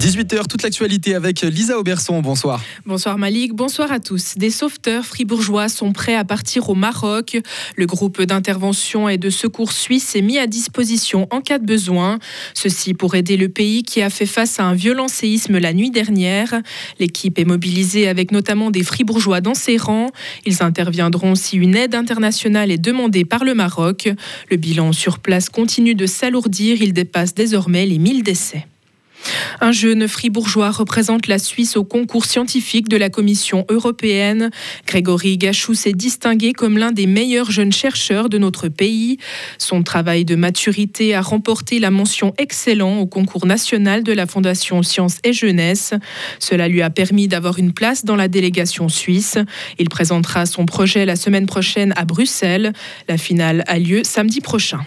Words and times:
18h, 0.00 0.46
toute 0.48 0.62
l'actualité 0.62 1.14
avec 1.14 1.42
Lisa 1.42 1.78
Auberson. 1.78 2.22
Bonsoir. 2.22 2.64
Bonsoir 2.86 3.18
Malik, 3.18 3.52
bonsoir 3.52 3.92
à 3.92 4.00
tous. 4.00 4.32
Des 4.38 4.48
sauveteurs 4.48 5.04
fribourgeois 5.04 5.68
sont 5.68 5.92
prêts 5.92 6.14
à 6.14 6.24
partir 6.24 6.70
au 6.70 6.74
Maroc. 6.74 7.36
Le 7.76 7.84
groupe 7.84 8.22
d'intervention 8.22 9.10
et 9.10 9.18
de 9.18 9.28
secours 9.28 9.72
suisse 9.72 10.16
est 10.16 10.22
mis 10.22 10.38
à 10.38 10.46
disposition 10.46 11.28
en 11.30 11.42
cas 11.42 11.58
de 11.58 11.66
besoin. 11.66 12.18
Ceci 12.54 12.94
pour 12.94 13.14
aider 13.14 13.36
le 13.36 13.50
pays 13.50 13.82
qui 13.82 14.00
a 14.00 14.08
fait 14.08 14.24
face 14.24 14.58
à 14.58 14.64
un 14.64 14.72
violent 14.72 15.06
séisme 15.06 15.58
la 15.58 15.74
nuit 15.74 15.90
dernière. 15.90 16.62
L'équipe 16.98 17.38
est 17.38 17.44
mobilisée 17.44 18.08
avec 18.08 18.32
notamment 18.32 18.70
des 18.70 18.82
fribourgeois 18.82 19.42
dans 19.42 19.52
ses 19.52 19.76
rangs. 19.76 20.08
Ils 20.46 20.62
interviendront 20.62 21.34
si 21.34 21.58
une 21.58 21.76
aide 21.76 21.94
internationale 21.94 22.70
est 22.70 22.78
demandée 22.78 23.26
par 23.26 23.44
le 23.44 23.52
Maroc. 23.52 24.08
Le 24.50 24.56
bilan 24.56 24.94
sur 24.94 25.18
place 25.18 25.50
continue 25.50 25.94
de 25.94 26.06
s'alourdir. 26.06 26.80
Il 26.80 26.94
dépasse 26.94 27.34
désormais 27.34 27.84
les 27.84 27.98
1000 27.98 28.22
décès. 28.22 28.64
Un 29.60 29.72
jeune 29.72 30.08
fribourgeois 30.08 30.70
représente 30.70 31.26
la 31.26 31.38
Suisse 31.38 31.76
au 31.76 31.84
concours 31.84 32.24
scientifique 32.24 32.88
de 32.88 32.96
la 32.96 33.10
Commission 33.10 33.64
européenne. 33.68 34.50
Grégory 34.86 35.38
Gachou 35.38 35.74
s'est 35.74 35.92
distingué 35.92 36.52
comme 36.52 36.78
l'un 36.78 36.92
des 36.92 37.06
meilleurs 37.06 37.50
jeunes 37.50 37.72
chercheurs 37.72 38.28
de 38.28 38.38
notre 38.38 38.68
pays. 38.68 39.18
Son 39.58 39.82
travail 39.82 40.24
de 40.24 40.36
maturité 40.36 41.14
a 41.14 41.20
remporté 41.20 41.78
la 41.78 41.90
mention 41.90 42.34
excellent 42.38 42.98
au 42.98 43.06
concours 43.06 43.46
national 43.46 44.02
de 44.02 44.12
la 44.12 44.26
Fondation 44.26 44.82
Sciences 44.82 45.18
et 45.24 45.32
Jeunesse. 45.32 45.94
Cela 46.38 46.68
lui 46.68 46.82
a 46.82 46.90
permis 46.90 47.28
d'avoir 47.28 47.58
une 47.58 47.72
place 47.72 48.04
dans 48.04 48.16
la 48.16 48.28
délégation 48.28 48.88
suisse. 48.88 49.38
Il 49.78 49.88
présentera 49.88 50.46
son 50.46 50.66
projet 50.66 51.04
la 51.04 51.16
semaine 51.16 51.46
prochaine 51.46 51.92
à 51.96 52.04
Bruxelles. 52.04 52.72
La 53.08 53.18
finale 53.18 53.64
a 53.66 53.78
lieu 53.78 54.02
samedi 54.04 54.40
prochain. 54.40 54.80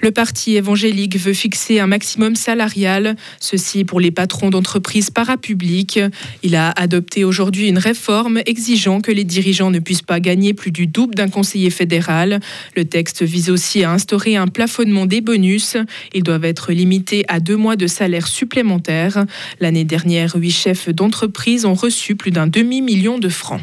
Le 0.00 0.10
parti 0.10 0.56
évangélique 0.56 1.18
veut 1.18 1.34
fixer 1.34 1.78
un 1.78 1.86
maximum 1.86 2.34
salarial, 2.34 3.16
ceci 3.38 3.84
pour 3.84 4.00
les 4.00 4.10
patrons 4.10 4.48
d'entreprises 4.48 5.10
parapubliques. 5.10 6.00
Il 6.42 6.56
a 6.56 6.70
adopté 6.70 7.22
aujourd'hui 7.22 7.68
une 7.68 7.78
réforme 7.78 8.40
exigeant 8.46 9.02
que 9.02 9.12
les 9.12 9.24
dirigeants 9.24 9.70
ne 9.70 9.78
puissent 9.78 10.00
pas 10.00 10.18
gagner 10.18 10.54
plus 10.54 10.70
du 10.70 10.86
double 10.86 11.14
d'un 11.14 11.28
conseiller 11.28 11.68
fédéral. 11.68 12.40
Le 12.76 12.86
texte 12.86 13.22
vise 13.22 13.50
aussi 13.50 13.84
à 13.84 13.92
instaurer 13.92 14.36
un 14.36 14.48
plafonnement 14.48 15.04
des 15.04 15.20
bonus. 15.20 15.76
Ils 16.14 16.22
doivent 16.22 16.46
être 16.46 16.72
limités 16.72 17.24
à 17.28 17.38
deux 17.38 17.56
mois 17.56 17.76
de 17.76 17.86
salaire 17.86 18.26
supplémentaire. 18.26 19.26
L'année 19.60 19.84
dernière, 19.84 20.34
huit 20.34 20.50
chefs 20.50 20.88
d'entreprise 20.88 21.66
ont 21.66 21.74
reçu 21.74 22.16
plus 22.16 22.30
d'un 22.30 22.46
demi-million 22.46 23.18
de 23.18 23.28
francs. 23.28 23.60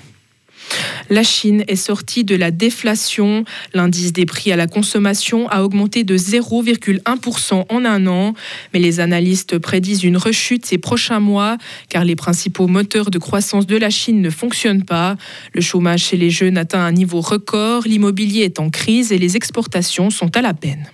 La 1.09 1.23
Chine 1.23 1.63
est 1.67 1.75
sortie 1.75 2.23
de 2.23 2.35
la 2.35 2.51
déflation. 2.51 3.45
L'indice 3.73 4.13
des 4.13 4.25
prix 4.25 4.51
à 4.51 4.55
la 4.55 4.67
consommation 4.67 5.47
a 5.49 5.63
augmenté 5.63 6.03
de 6.03 6.17
0,1% 6.17 7.65
en 7.69 7.85
un 7.85 8.07
an. 8.07 8.33
Mais 8.73 8.79
les 8.79 8.99
analystes 8.99 9.57
prédisent 9.57 10.03
une 10.03 10.17
rechute 10.17 10.65
ces 10.65 10.77
prochains 10.77 11.19
mois 11.19 11.57
car 11.89 12.03
les 12.03 12.15
principaux 12.15 12.67
moteurs 12.67 13.11
de 13.11 13.19
croissance 13.19 13.67
de 13.67 13.77
la 13.77 13.89
Chine 13.89 14.21
ne 14.21 14.29
fonctionnent 14.29 14.83
pas. 14.83 15.17
Le 15.53 15.61
chômage 15.61 16.03
chez 16.05 16.17
les 16.17 16.29
jeunes 16.29 16.57
atteint 16.57 16.83
un 16.83 16.91
niveau 16.91 17.21
record, 17.21 17.83
l'immobilier 17.85 18.41
est 18.41 18.59
en 18.59 18.69
crise 18.69 19.11
et 19.11 19.17
les 19.17 19.35
exportations 19.35 20.09
sont 20.09 20.35
à 20.35 20.41
la 20.41 20.53
peine. 20.53 20.87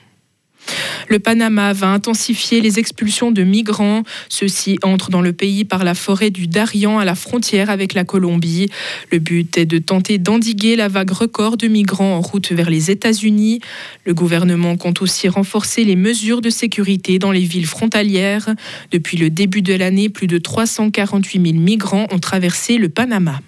Le 1.10 1.20
Panama 1.20 1.74
va 1.74 1.90
intensifier 1.90 2.62
les 2.62 2.80
expulsions 2.80 3.32
de 3.32 3.44
migrants. 3.44 4.04
Ceux-ci 4.30 4.80
entrent 4.84 5.10
dans 5.10 5.22
le 5.22 5.34
pays 5.34 5.66
par 5.66 5.84
la 5.84 5.94
forêt 5.94 6.30
du 6.30 6.48
Darien 6.48 7.00
à 7.00 7.06
la 7.06 7.16
frontière 7.16 7.70
avec 7.70 7.94
la 7.94 8.04
Colombie. 8.04 8.70
Le 9.12 9.20
but 9.20 9.58
est 9.58 9.66
de 9.66 9.78
tenter 9.78 10.18
d'endiguer 10.18 10.76
la 10.76 10.88
vague 10.88 11.12
record 11.12 11.58
de 11.58 11.68
migrants 11.68 12.16
en 12.16 12.22
route 12.22 12.52
vers 12.52 12.70
les 12.70 12.92
États-Unis. 12.92 13.60
Le 14.06 14.14
gouvernement 14.14 14.78
compte 14.78 15.02
aussi 15.02 15.28
renforcer 15.28 15.84
les 15.84 15.96
mesures 15.96 16.42
de 16.42 16.50
sécurité 16.50 17.20
dans 17.20 17.32
les 17.32 17.42
villes 17.42 17.68
frontalières. 17.68 18.50
Depuis 18.92 19.18
le 19.18 19.30
début 19.30 19.62
de 19.62 19.74
l'année, 19.74 20.10
plus 20.10 20.28
de 20.28 20.38
348 20.38 21.42
000 21.52 21.60
migrants 21.60 22.08
ont 22.12 22.20
traversé 22.20 22.78
le 22.78 22.90
Panama. 22.90 23.40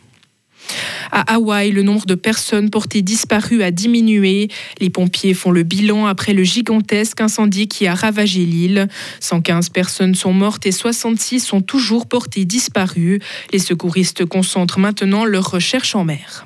À 1.11 1.35
Hawaï, 1.35 1.71
le 1.71 1.83
nombre 1.83 2.05
de 2.05 2.15
personnes 2.15 2.69
portées 2.69 3.01
disparues 3.01 3.63
a 3.63 3.71
diminué. 3.71 4.49
Les 4.79 4.89
pompiers 4.89 5.33
font 5.33 5.51
le 5.51 5.63
bilan 5.63 6.05
après 6.05 6.33
le 6.33 6.43
gigantesque 6.43 7.21
incendie 7.21 7.67
qui 7.67 7.87
a 7.87 7.95
ravagé 7.95 8.45
l'île. 8.45 8.87
115 9.19 9.69
personnes 9.69 10.15
sont 10.15 10.33
mortes 10.33 10.65
et 10.65 10.71
66 10.71 11.39
sont 11.39 11.61
toujours 11.61 12.07
portées 12.07 12.45
disparues. 12.45 13.19
Les 13.51 13.59
secouristes 13.59 14.25
concentrent 14.25 14.79
maintenant 14.79 15.25
leurs 15.25 15.51
recherches 15.51 15.95
en 15.95 16.05
mer. 16.05 16.45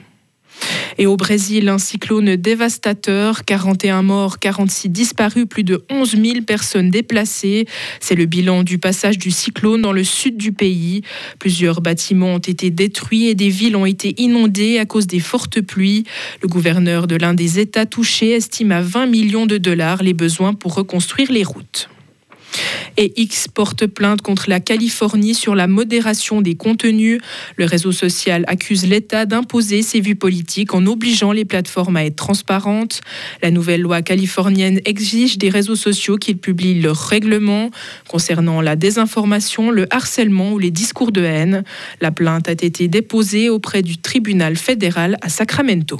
Et 1.01 1.05
au 1.05 1.15
Brésil, 1.15 1.69
un 1.69 1.77
cyclone 1.77 2.35
dévastateur, 2.35 3.45
41 3.45 4.01
morts, 4.01 4.37
46 4.37 4.89
disparus, 4.89 5.45
plus 5.49 5.63
de 5.63 5.85
11 5.89 6.11
000 6.21 6.41
personnes 6.45 6.89
déplacées. 6.89 7.67
C'est 8.01 8.15
le 8.15 8.25
bilan 8.25 8.63
du 8.63 8.79
passage 8.79 9.17
du 9.17 9.31
cyclone 9.31 9.81
dans 9.81 9.93
le 9.93 10.03
sud 10.03 10.35
du 10.35 10.51
pays. 10.51 11.03
Plusieurs 11.39 11.79
bâtiments 11.79 12.33
ont 12.33 12.39
été 12.39 12.69
détruits 12.69 13.27
et 13.27 13.33
des 13.33 13.47
villes 13.47 13.77
ont 13.77 13.85
été 13.85 14.13
inondées 14.21 14.77
à 14.77 14.85
cause 14.85 15.07
des 15.07 15.21
fortes 15.21 15.61
pluies. 15.61 16.03
Le 16.41 16.49
gouverneur 16.49 17.07
de 17.07 17.15
l'un 17.15 17.33
des 17.33 17.59
États 17.59 17.85
touchés 17.85 18.31
estime 18.31 18.73
à 18.73 18.81
20 18.81 19.05
millions 19.05 19.45
de 19.45 19.57
dollars 19.57 20.03
les 20.03 20.13
besoins 20.13 20.53
pour 20.53 20.75
reconstruire 20.75 21.31
les 21.31 21.45
routes 21.45 21.87
et 22.97 23.13
X 23.21 23.47
porte 23.47 23.85
plainte 23.85 24.21
contre 24.21 24.49
la 24.49 24.59
Californie 24.59 25.33
sur 25.33 25.55
la 25.55 25.67
modération 25.67 26.41
des 26.41 26.55
contenus. 26.55 27.21
Le 27.55 27.65
réseau 27.65 27.91
social 27.91 28.43
accuse 28.47 28.85
l'État 28.85 29.25
d'imposer 29.25 29.81
ses 29.81 30.01
vues 30.01 30.15
politiques 30.15 30.73
en 30.73 30.85
obligeant 30.85 31.31
les 31.31 31.45
plateformes 31.45 31.97
à 31.97 32.05
être 32.05 32.15
transparentes. 32.15 33.01
La 33.41 33.51
nouvelle 33.51 33.81
loi 33.81 34.01
californienne 34.01 34.81
exige 34.85 35.37
des 35.37 35.49
réseaux 35.49 35.75
sociaux 35.75 36.17
qu'ils 36.17 36.37
publient 36.37 36.81
leurs 36.81 36.99
règlements 36.99 37.69
concernant 38.07 38.61
la 38.61 38.75
désinformation, 38.75 39.71
le 39.71 39.87
harcèlement 39.93 40.51
ou 40.51 40.59
les 40.59 40.71
discours 40.71 41.11
de 41.11 41.23
haine. 41.23 41.63
La 42.01 42.11
plainte 42.11 42.49
a 42.49 42.51
été 42.51 42.87
déposée 42.87 43.49
auprès 43.49 43.81
du 43.81 43.97
tribunal 43.97 44.55
fédéral 44.55 45.17
à 45.21 45.29
Sacramento. 45.29 45.99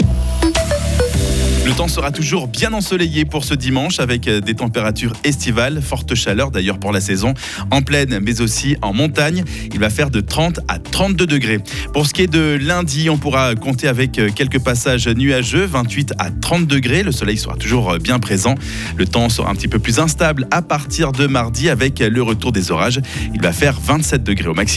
Le 1.63 1.73
temps 1.73 1.87
sera 1.87 2.11
toujours 2.11 2.47
bien 2.47 2.73
ensoleillé 2.73 3.23
pour 3.23 3.43
ce 3.43 3.53
dimanche 3.53 3.99
avec 3.99 4.27
euh, 4.27 4.41
des 4.41 4.55
températures 4.55 5.13
estivales, 5.23 5.79
forte 5.79 6.15
chaleur 6.15 6.49
d'ailleurs 6.49 6.79
pour 6.79 6.91
la 6.91 6.99
saison, 7.01 7.35
en 7.69 7.83
plaine 7.83 8.19
mais 8.19 8.41
aussi 8.41 8.77
en 8.81 8.93
montagne. 8.93 9.43
Il 9.71 9.79
va 9.79 9.91
faire 9.91 10.09
de 10.09 10.21
30 10.21 10.61
à 10.67 10.79
32 10.79 11.27
degrés. 11.27 11.59
Pour 11.93 12.07
ce 12.07 12.13
qui 12.13 12.23
est 12.23 12.27
de 12.27 12.57
lundi, 12.59 13.11
on 13.11 13.17
pourra 13.19 13.53
compter 13.53 13.87
avec 13.87 14.17
euh, 14.17 14.29
quelques 14.33 14.57
passages 14.57 15.07
nuageux, 15.07 15.65
28 15.65 16.13
à 16.17 16.31
30 16.31 16.65
degrés. 16.65 17.03
Le 17.03 17.11
soleil 17.11 17.37
sera 17.37 17.55
toujours 17.55 17.91
euh, 17.91 17.97
bien 17.99 18.17
présent. 18.17 18.55
Le 18.97 19.05
temps 19.05 19.29
sera 19.29 19.51
un 19.51 19.55
petit 19.55 19.67
peu 19.67 19.77
plus 19.77 19.99
instable 19.99 20.47
à 20.49 20.63
partir 20.63 21.11
de 21.11 21.27
mardi 21.27 21.69
avec 21.69 21.99
le 21.99 22.23
retour 22.23 22.51
des 22.51 22.71
orages. 22.71 22.99
Il 23.35 23.41
va 23.41 23.53
faire 23.53 23.79
27 23.79 24.23
degrés 24.23 24.47
au 24.47 24.55
maximum. 24.55 24.71